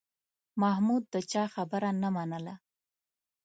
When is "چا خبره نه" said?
1.31-2.09